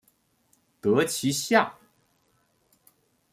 [0.81, 1.75] 得其下